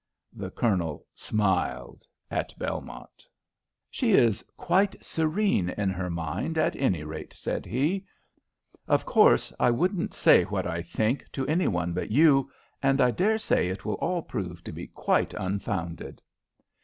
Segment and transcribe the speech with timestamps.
[0.33, 3.23] The Colonel smiled at Belmont.
[3.91, 8.05] "She is quite serene in her mind, at any rate," said he.
[8.87, 12.49] "Of course, I wouldn't say what I think to any one but you,
[12.81, 16.19] and I dare say it will all prove to be quite unfounded."